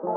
[0.00, 0.12] Hello，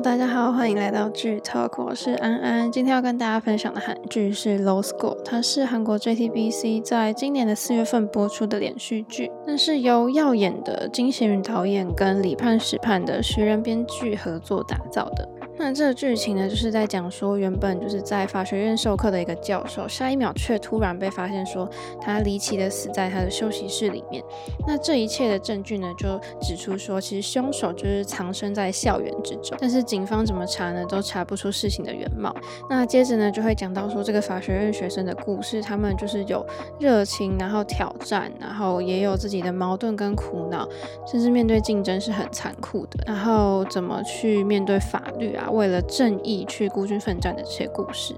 [0.00, 2.72] 大家好，欢迎来到剧 Talk，我是安安。
[2.72, 15.28] 今天要跟大家分享的韩剧是《Low Score》，它是韩国 JTBC 在今年的四月份播出的连续剧，那是由耀眼的金贤宇导演跟李判史判的徐仁编剧合作打造的。
[15.58, 21.68] 那这个剧情呢，就是在讲说，原本就是在法学院授课的一个教授，下一秒却突然被发现说
[22.00, 24.22] 他离奇的死在他的休息室里面。
[24.66, 29.56] 那这一切的证据呢，就指出说，其实凶手就是藏身在校园之中。
[29.60, 32.34] 但是警方怎么查呢，都查不出事情的原貌。
[32.68, 36.44] 那接着呢，就会讲到说这个法学院学生的故事，他们就是有
[36.78, 40.68] 热情，然后挑战，然后也有自己的矛盾跟苦恼，
[41.06, 43.04] 甚至面对竞争是很残酷的。
[43.06, 45.45] 然后怎么去面对法律啊？
[45.50, 48.14] 为了正义去孤军奋战的这些故事，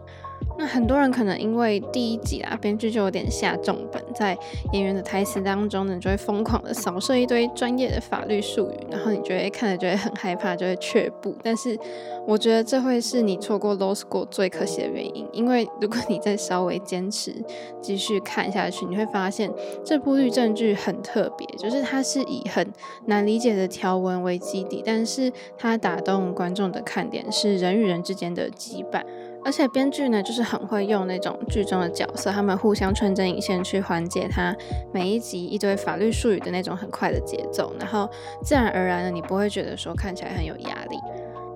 [0.58, 4.36] 那很多人可能因为第一集啊，编剧就有点下重本，在
[4.72, 11.32] 演员的台词当中呢，就会疯狂的扫射一堆专业的法律术语，然后你觉得看了就会很害怕，就会却步。
[11.44, 11.78] 但是
[12.26, 17.32] 我觉得这会是你错过 Law School 最可惜的原因，因为如果你再稍微坚持
[17.80, 19.48] 继续看下去，你会发现
[19.84, 22.66] 这部律政剧很特别，就是它是以很
[23.06, 29.04] 难理解的条文为基底，但是它打动观众的看点是人与人之间的羁绊，
[29.44, 34.54] 而且编剧呢就是很会用那种剧中的角色，他们互相穿针引线去缓解他
[34.92, 38.08] 每一集一堆法律术语的那种很快的节奏，然后
[38.42, 40.98] 自然而然的你不会觉得说看起来很有压力。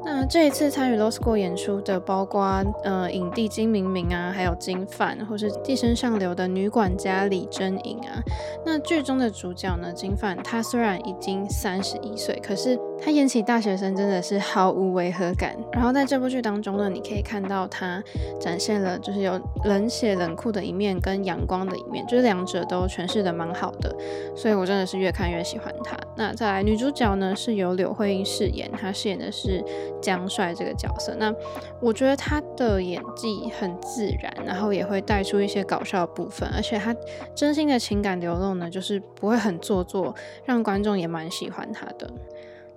[0.05, 8.19] 那这一次参与《Law School》演出的，包括呃影帝金明明啊，还有金范，或是寄生上流的女管家李珍颖啊。
[8.67, 15.57] 那剧中的主角呢，金范，他虽然已经三十一岁，可是他演起大学生真的是毫无违和感。
[15.73, 18.03] 然后在这部剧当中呢，你可以看到他
[18.41, 23.95] 展现了就是有冷血冷酷的一面跟阳光的一面，就是两者都诠释得蛮好的。
[24.37, 25.97] 所以我真的是越看越喜欢他。
[26.17, 29.65] 那再来女主角呢，是由柳慧英饰演，她饰演的是。
[30.03, 31.33] 江帅这个角色，那
[31.81, 36.93] 我觉得他的演技很自然，然后也会带出一些搞笑的部分，而且他
[37.37, 40.13] 真心的情感流露呢，就是不会很做作，
[40.45, 42.11] 让观众也蛮喜欢他的。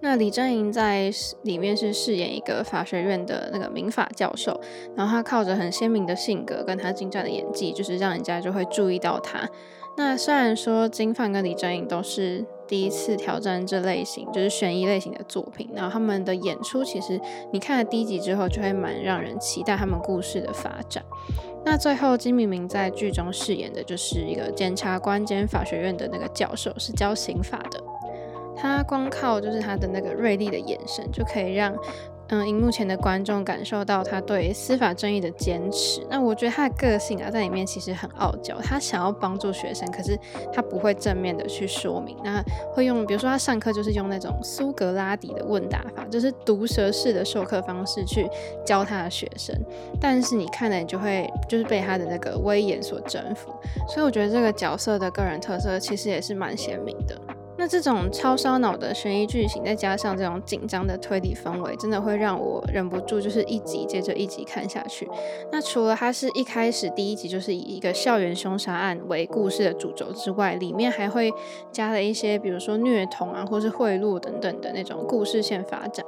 [0.06, 1.12] 那李珍莹在
[1.42, 4.62] 里面是饰演一个法学院的那个民法教授，
[4.96, 9.50] 然后他靠着很鲜明的性格跟他精湛的演技，就是让人家就会注意到他。
[9.98, 12.46] 那虽然说金范跟李珍莹都是。
[12.68, 15.70] 第一次挑战这类型，就是悬疑类型的作品。
[15.76, 17.22] 然后他们的演出，其实
[17.54, 21.06] 你看了第一集之后，就会蛮让人期待他们故事的发展。
[21.64, 27.80] 那最后金明明在剧中饰演的就是一个检察官兼法学院的那个教授，是教刑法的。
[28.58, 31.76] 他光靠就是他的那个锐利的眼神，就可以让。
[32.30, 36.04] 嗯，荧幕前的观众感受到他对司法正义的坚持。
[36.10, 38.60] 那我觉得他的个性啊，在里面其实很傲娇。
[38.60, 40.18] 他想要帮助学生，可是
[40.52, 42.18] 他不会正面的去说明。
[42.24, 42.44] 那
[42.74, 48.28] 会用，比如说他上课就是用那种苏格拉底的问答法，就是毒舌式的授课方式去
[48.66, 49.56] 教他的学生。
[50.02, 53.54] 但是你看了，你就会就是被他的那个威严所征服。
[53.88, 57.16] 所以我觉得这个角色的个人特色其实也是蛮鲜明的。
[57.58, 65.10] 那这种超烧脑的悬疑剧情，再加上这种紧张的推理氛围，真的会让我忍不住就是一集接着一集看下去。
[65.52, 71.34] 那除了它是一开始第一集就是以一个校园凶杀案为故事的主轴之外，里面还会
[71.72, 76.06] 加了一些，比如说虐童啊，或是贿赂等等的那种故事线发展。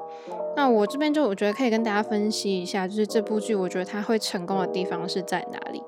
[0.58, 5.84] 那我这边就我觉得可以跟大家分析一下，就是这部剧我觉得它会成功的地方是在哪里。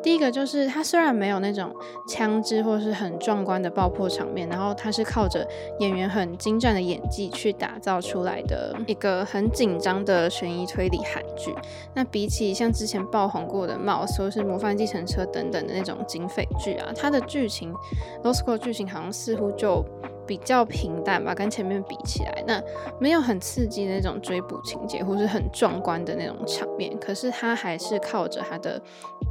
[0.00, 1.74] 第一个就是它虽然没有那种
[2.08, 5.46] 枪支或是很壮观的爆破场面，然后它是靠着
[5.80, 11.52] 演员很精湛的演技去打造出来的一个很紧张的悬疑推理韩剧。
[11.94, 17.72] 那比起像之前爆红过的《Mouse》或是《模范计程车》等等的那种警匪剧啊，它的剧情
[18.22, 19.84] 《Law School》剧情好像似乎就
[20.26, 22.62] 比较平淡吧，跟前面比起来，那
[22.98, 28.80] 没有很刺激的那种追捕情节，或是很壮观的那种场面，可是他还是靠着他的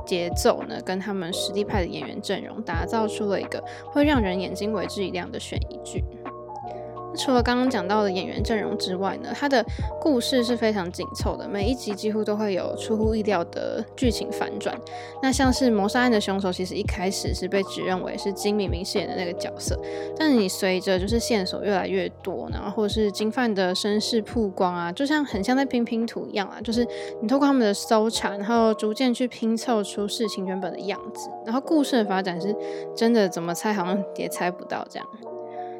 [0.05, 6.03] 节奏呢，跟他们实力派的演员阵容，打造出了一个会让人眼睛为之一亮的悬疑剧。
[7.15, 9.65] 除了刚刚讲到的演员阵容之外呢，它的
[9.99, 14.75] 故事是非常紧凑的，每一集几乎都会有出乎意料的剧情反转。
[15.21, 19.79] 那像是谋杀案的凶手，其实一开始是被指认为是金明明饰演的那个角色，
[20.17, 26.87] 但你随着就是线索越来越多，然后或是金范的身世曝光啊，就像很像在拼拼图一样啊，就是
[27.21, 32.55] 你透过他们的搜查，然后逐渐去拼凑出事情原本的样子，然后故事的发展是
[32.95, 35.07] 真的怎么猜好像也猜不到这样。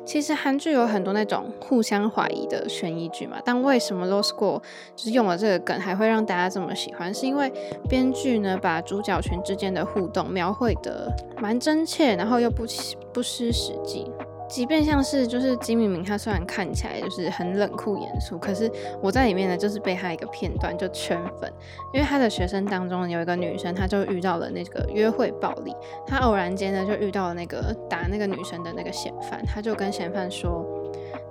[0.05, 4.59] 其实韩剧有很多那种互相怀疑的悬疑剧嘛，但为什么《Law School》
[4.95, 7.13] 就是用了这个梗，还会让大家这么喜欢？
[7.13, 7.51] 是因为
[7.87, 12.65] 编剧呢把主角群之间的互动描绘得蛮真切，然后又不
[13.13, 14.11] 不失实际。
[14.51, 18.69] 即便像是就是金敏明，她虽然看起来就是很冷酷严肃，可是
[19.01, 21.49] 我在里面呢，就是被她一个片段就圈粉，
[21.93, 25.73] 因为她的学生当中有一个女生，她就遇到了那个约会暴力，
[26.05, 30.65] 她偶然间呢就遇到了那个打那个女生的那个嫌犯，她就跟嫌犯说。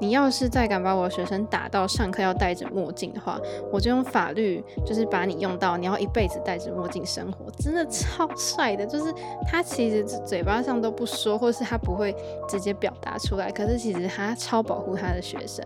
[0.00, 3.38] 你要是再敢把我学生打到上课要戴着墨镜的话，
[3.70, 8.87] 我就用法律就是把你用到你要一辈子戴着墨镜生活，真的超帅的。
[8.87, 9.12] 就是
[9.47, 12.17] 他其实嘴巴上都不说，或是他不会
[12.49, 15.64] 直接表达出来，可是其实他超保护他的学生。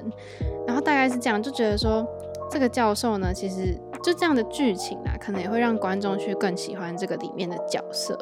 [0.67, 2.05] 然后大概是这样，就觉得说
[2.51, 8.19] 这个教授呢，其实就这样的剧情啊，可能也会让观众去更喜欢这个里面的角色。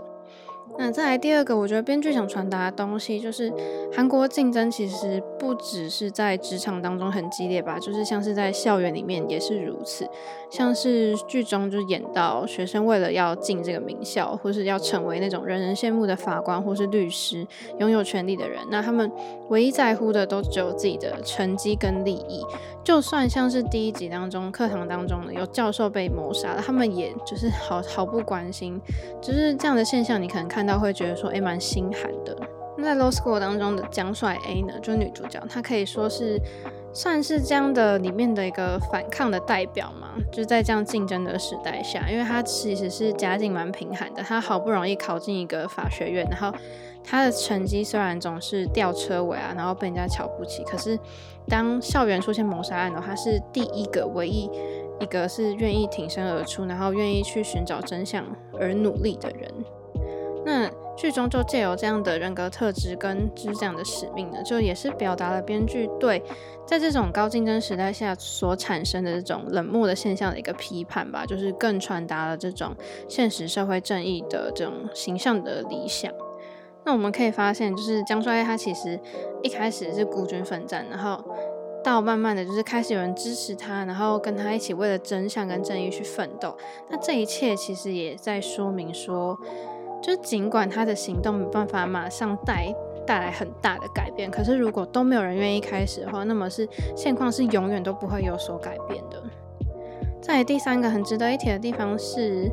[0.78, 3.52] 那再来第二个，我觉得编剧想传达的东西就是，
[3.94, 10.08] 韩国竞争其实不只是在职场当中很激烈吧，就是像是在校园里面也是如此。
[10.50, 17.46] 像是剧中就演到学生为了要进这个名校，或是要成为那种人人羡慕的法官或是律师，
[17.78, 19.10] 拥有权力的人，那他们
[19.48, 22.44] 唯一在乎的都只有自己的成绩跟利益。
[22.84, 28.80] 就算像是第一集当中课堂当中的，有教授被谋杀了，他们也就是毫毫不关心，
[29.22, 32.38] 就是这样的现象，你可能看看到会觉得说，诶，蛮心寒的。
[32.79, 36.41] 那在 Law School 当中的江帅 A 呢，就是女主角，她可以说是
[36.93, 46.56] 算是这样的里面的一个反抗的代表嘛，就在这样竞争的时代下，因为她其实是家境蛮贫寒的，她好不容易考进一个法学院，然后
[47.03, 50.97] 她的成绩虽然总是吊车尾啊，然后被人家瞧不起，可是
[51.49, 54.49] 当校园出现谋杀案的话，她是第一个唯一
[55.00, 58.25] 一个是愿意挺身而出，然后愿意去寻找真相
[58.61, 59.53] 而努力的人。
[60.44, 66.23] 那剧中就借由这样的人格特质跟就是这样的使命呢，就也是表达了编剧对
[66.67, 72.75] 在这种高竞争时代下所产生的这种冷漠的现象的一个批判吧，就是更传达了这种
[73.09, 76.12] 现实社会正义的这种形象的理想。
[76.85, 78.99] 那我们可以发现，就是姜帅他其实
[79.43, 81.25] 一开始是孤军奋战，然后
[81.83, 86.56] 到慢慢的就是开始有人支持他，然后跟他一起为了真相跟正义去奋斗。
[86.91, 89.39] 那这一切其实也在说明说。
[90.02, 92.75] 就尽管他的行动没办法马上带
[93.06, 99.22] 带来很大的改变，可是如果都没有人愿意开始的话，那么是现况是永远都不会有所改变的。
[100.20, 102.49] 再来第三个很值得一提的地方是，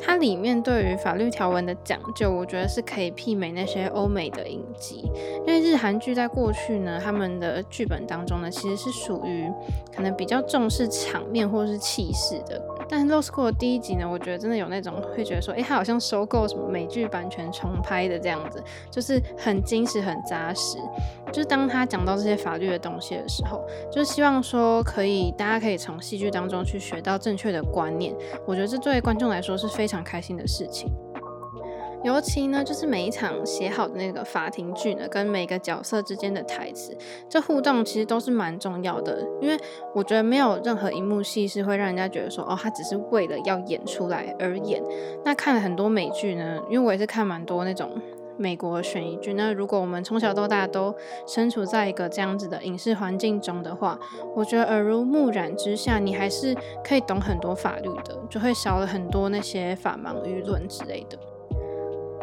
[0.00, 5.10] 它里面对于法律条文的讲究，我觉得是可以媲美那些欧美的影集。
[5.44, 9.50] 因为日韩剧在过去呢，他们的剧本当中呢，其实是属于
[9.92, 12.62] 可能比较重视场面或是气势的。
[12.88, 20.78] 但是《Law School》第一集呢，我觉得真的有那种会觉得说，诶，他好像收购什么美剧版权重拍的这样子，就是很精实、很扎实。
[21.30, 23.62] 就是当他讲到这些法律的东西的时候，
[23.92, 28.14] 就是希望说可以，大家可以从戏剧当中去学到正确的观念。
[28.46, 30.90] 我觉得这对观众来说是非常开心的事情。
[32.04, 36.96] 尤其呢，就是每一场写好的那个法庭剧呢，跟每个角色之间的台词，
[37.28, 39.20] 这互动其实都是蛮重要的。
[39.40, 39.58] 因为
[39.94, 44.82] 我觉得没有任何一幕戏是会让人家觉得说，哦，他只是为了要演出来而演。
[45.24, 48.00] 那看了很多美剧呢，因为我也是看蛮多那种
[48.36, 49.34] 美国悬疑剧。
[49.34, 50.94] 那如果我们从小到大都
[51.26, 53.98] 身处在一个这样子的影视环境中的话，
[54.36, 61.18] 我觉得耳濡目染之下，你还是可以懂很多法律的，就会少了很多那些法盲舆论之类的。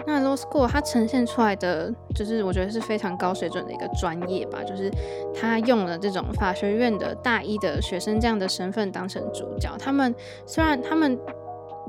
[0.08, 4.92] 那 Law School 它呈现出来的，就是我觉得是非常高水准的一个专业吧，就是
[5.34, 10.14] 他用了这种法学院的大一的学生这样的身份当成主角，他们
[10.46, 11.18] 虽然他们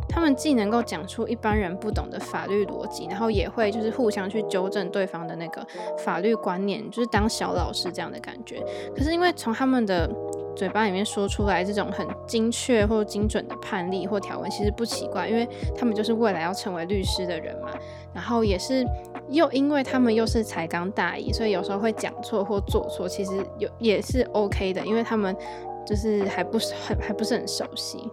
[0.09, 5.67] 他们既能够讲出一般人不懂的法律逻辑，然后也会就是互相去纠正对方的那个
[5.99, 8.63] 法律观念，就是当小老师这样的感觉。
[8.97, 10.09] 可是因为从他们的
[10.57, 15.47] 嘴巴里面说出来这种很精确或精准的判例或条文，其实不奇怪，因为
[15.77, 17.69] 他们就是未来要成为律师的人嘛。
[18.15, 18.85] 然后也是
[19.29, 25.37] 又因为他们又是才刚大一，所以有时候会讲错或做错，其实有也是 OK 的，因为他们
[25.87, 28.11] 就是还不是很还不是很熟悉。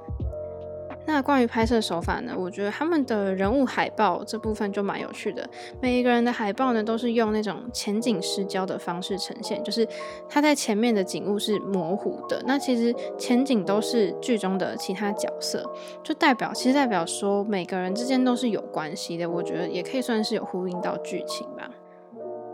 [1.05, 2.33] 那关于拍摄手法呢？
[2.37, 5.47] 我觉得他们的人物海报这部分就蛮有趣的。
[5.81, 9.87] 每一个人的海报呢，都是用那种前景失焦的方式呈现，就是
[10.29, 12.41] 他在前面的景物是模糊的。
[12.45, 15.69] 那其实前景都是剧中的其他角色，
[16.01, 19.29] 就代表其实代表说每个人之间都是有关系的。
[19.29, 21.69] 我觉得也可以算是有呼应到剧情吧。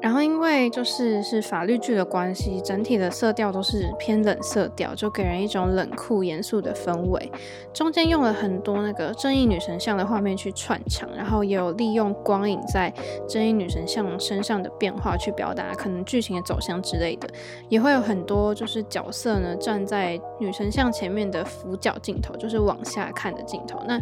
[0.01, 7.31] 然后因为就是是法律剧的关系，整体的色调都是偏冷色调，就给人一种冷酷严肃的氛围。
[7.73, 12.93] 中间用了很多那个正义女神像的画面去串场，然后也有利用光影在
[13.27, 17.27] 正义女神像身上的变化去表达可能剧情的走向之类的。
[17.67, 23.81] 也会有很多就是角色呢站在女神像前面的俯角镜头，就是往下看的镜头。
[23.85, 23.99] 那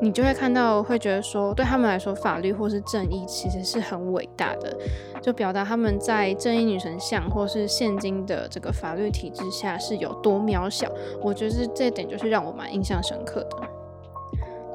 [0.00, 4.76] 你就会看到，会觉得说，对他们来说，法律或是正义其实是很伟大的，
[5.22, 10.90] 就表达他们在正义女神像或是现今的这个法律体制下是有多渺小。
[11.22, 13.81] 我觉得这点就是让我蛮印象深刻的。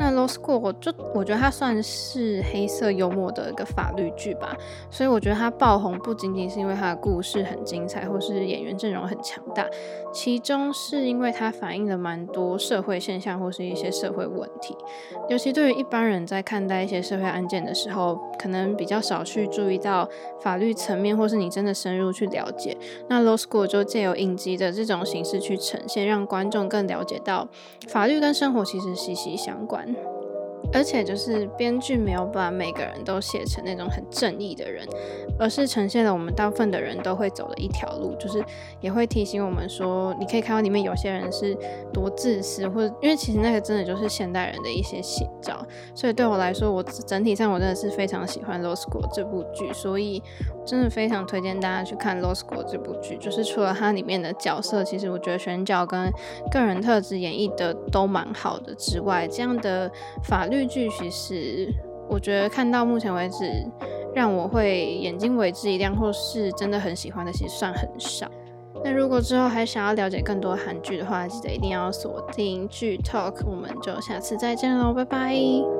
[0.09, 4.55] 那《Law School》就我觉得它算是黑色幽默的一个法律剧吧，
[4.89, 9.67] 所以我觉得它爆红不仅仅是因为它的故事很精彩，或是演员阵容很强大，
[10.13, 14.77] 其中是因为它反映了蛮多社会现象或是一些社会问题。
[15.27, 20.07] 尤其对于一般人在看待一些社会案件的时候，可能比较少去注意到
[20.39, 22.77] 法律层面，或是你真的深入去了解。
[23.09, 27.49] 那《Law School》就借由影集的这种形式去呈现，让观众更了解到
[27.89, 29.96] 法律跟生活其实息息相关。
[30.73, 34.85] 而且就是编剧没有把每个人都写成那种很正义的人，
[35.39, 38.43] 而是呈现了我们大部分的人都会走的一条路，就是
[38.81, 41.57] 也会提醒我们说，你可以看到里面有些人是
[41.93, 45.65] 多自私，或者因为其实那个真的就是现代人的一些写照。
[45.95, 50.21] 所以对我来说，我整体上我真的是非常喜欢《Lost g o》这部剧，所以
[50.65, 53.17] 真的非常推荐大家去看《Lost g o》这部剧。
[53.17, 56.11] 就是除了它里面的角色，其实我觉得选角跟
[56.51, 59.89] 个人特质演绎的都蛮好的之外，这样的
[60.23, 60.56] 法律。
[60.65, 61.67] 剧其实，
[62.09, 63.45] 我觉得看到目前为止，
[64.15, 68.27] 让我会眼睛为之一亮，或是真的很喜欢的，其实算很少。
[68.83, 75.76] 那如果之后还想要了解更多韩剧的话，记得一定要锁定剧 Talk，我们就下次再见喽，拜拜。